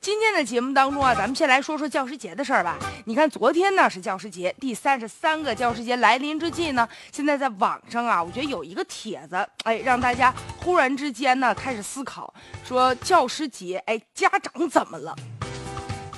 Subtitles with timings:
[0.00, 2.78] 今天的节目当中啊，咱们先来说说教师节的事儿吧。
[3.04, 12.32] 你看，昨天呢是教师节，第三十三个教师节来临之际呢，现在在网上啊，我觉得有一个帖子，哎，让大家忽然之间呢开始思考，
[12.64, 15.14] 说教师节，哎，家长怎么了？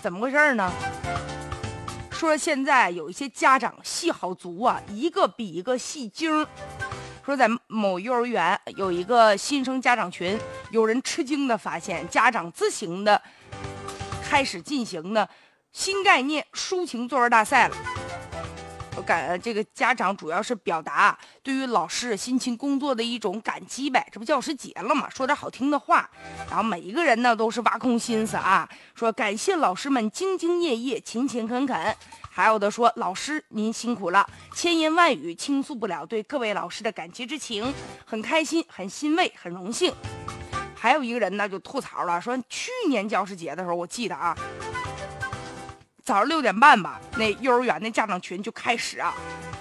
[0.00, 0.72] 怎么回事儿呢？
[2.12, 6.46] 说现在有一些家长戏好足啊，一个比一个戏精。
[7.26, 10.38] 说在某幼儿园有一个新生家长群，
[10.70, 13.20] 有人吃惊的发现，家长自行的。
[14.32, 15.28] 开始进行的
[15.72, 17.76] 新概念抒情作文大赛了。
[18.96, 26.08] 我感这个家长主要是表达对于老师辛勤工作的一种感激呗，这不教师节了嘛，说点好听的话。
[26.48, 31.94] 然后每一个人呢都是挖空心思啊，说感谢老师们兢兢业业、勤勤恳恳。
[32.30, 37.70] 还有的说老师您辛苦了，千言万语倾诉不了对各位老师的感激之情，
[38.06, 39.92] 很开心、很欣慰、很荣幸。
[40.82, 44.36] 还有一个人呢，就吐槽了，说去年教师节的时候，我记得啊，
[46.02, 49.14] 早上六点半吧，那幼儿园的家长群就开始啊，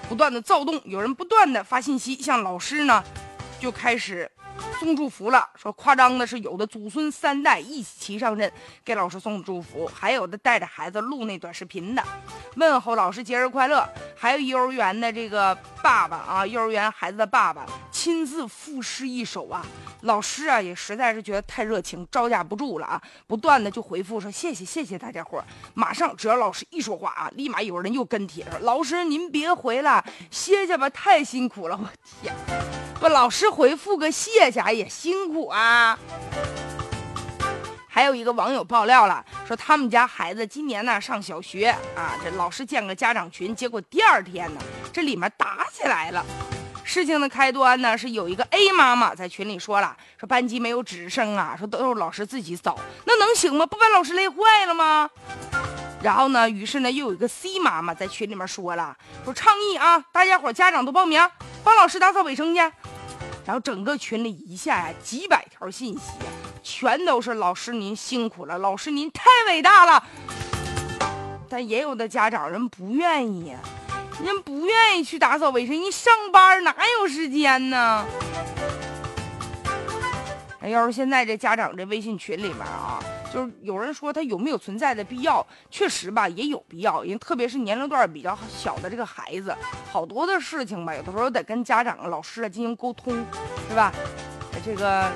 [0.09, 3.03] 不断的躁动，有人不断的发信息向老师呢，
[3.59, 4.31] 就开始。
[4.80, 8.52] 送祝福了，说夸张的是有的祖孙三代一起上阵
[8.83, 12.03] 给老师送祝福，还有的带着孩子录那短视频的
[12.55, 19.66] 问候老师节日快乐，还有幼儿园的这个爸爸啊，幼儿园孩子的爸爸亲自赋诗一首啊，
[20.02, 31.89] 老师啊也实在是觉得太热情，招架不住了啊，不断的就回复说谢谢谢谢大家伙，马上只要老师一说话啊，立马有人又跟帖说老师您别回了，歇歇吧，太辛苦了，我
[32.22, 32.35] 天，
[32.99, 34.61] 不老师回复个谢谢。
[34.72, 35.97] 也辛苦啊！
[37.94, 44.61] 还有一个网友爆料了，说他们家孩子今年呢上小学啊，这老师建个家长群，结果第二天呢，
[44.94, 46.25] 这里面打起来了。
[46.86, 53.66] 事情的开端呢是有一个 A 妈妈在群里说了，说班级没有值生啊，说都是老师自己扫，那能行吗？
[53.66, 55.09] 不把老师累坏了吗？
[56.02, 61.22] 然后呢，于是呢又有一个 C 妈妈在群里面说了，说倡议啊，大家伙家长都报名，
[61.62, 62.62] 帮老师打扫卫生去。
[63.44, 66.12] 然后整个群里一下呀，几百条信息，
[66.63, 70.03] 全都是老师您辛苦了，老师您太伟大了。
[71.49, 73.53] 但也有的家长人不愿意，
[74.23, 78.05] 人不愿意去打扫卫生，你上班哪有时间呢？
[80.61, 83.00] 哎，要是现在这家长这微信群里面啊。
[83.33, 85.45] 就是有人说他有没有存在的必要？
[85.69, 89.55] 确实吧，也有必要，因为特别是年龄段比较小的这个孩子，
[89.91, 93.25] 好多的事情吧，有的时候得跟家长、老师啊进行沟通，
[93.69, 93.91] 是吧？
[94.63, 95.11] 这个。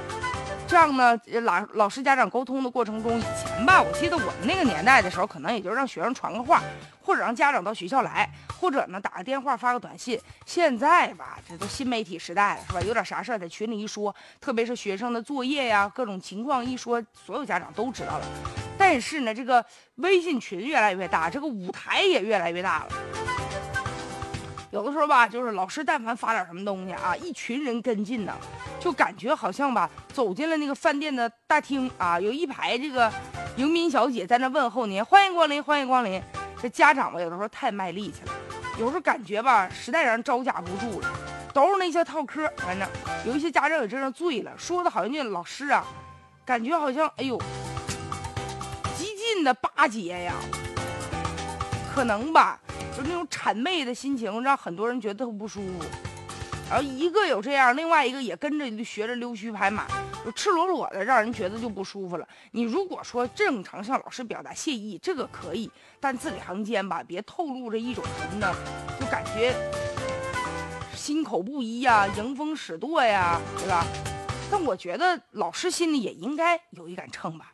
[0.67, 6.61] 这样呢，老老师家长沟通的过程中，以前吧，我记得我们那个年代的时候，可能也就让学生传个话，
[7.01, 8.27] 或者让家长到学校来，
[8.59, 10.19] 或者呢打个电话、发个短信。
[10.45, 12.81] 现在吧，这都新媒体时代了，是吧？
[12.81, 18.25] 有点啥事儿在群里一说，特别是学生的作业呀，各种情况一说，所有家长都知道了。
[18.77, 19.63] 但是呢，这个
[19.95, 23.14] 微信群越来越大，这个舞台也越来越大了。
[24.75, 28.33] 有的时候吧，就是老师但凡发点什么东西啊，一群人跟进呢，
[28.77, 33.09] 就感觉好像吧走进了那个饭店的大厅啊，有一排这个
[33.55, 36.21] 迎宾小姐在那问候您，欢迎光临，欢迎光临。
[36.61, 38.33] 这家长吧，有的时候太卖力气了，
[38.77, 41.09] 有时候感觉吧，实在让人招架不住了，
[41.53, 42.45] 都是那些套嗑。
[42.57, 42.85] 反正
[43.25, 45.85] 有一些家长也真是醉了，说的好像就老师啊，
[46.43, 47.41] 感觉好像哎呦，
[48.97, 50.33] 极尽的巴结呀，
[51.93, 52.59] 可能吧。
[52.95, 55.85] 就那种谄媚的心情，让很多人觉得特不舒服。
[56.69, 59.85] 然后一个有这样，另外一个也跟着学着溜须拍马，
[60.25, 62.27] 就赤裸裸的，让人觉得就不舒服了。
[62.51, 65.69] 你如果说正常向老师表达谢意，这个可以，
[65.99, 68.55] 但字里行间吧，别透露着一种什么呢？
[68.99, 69.53] 就感觉
[70.95, 73.85] 心口不一呀，迎风使舵呀，对吧？
[74.49, 77.51] 但我觉得老师心里也应该有一杆秤吧。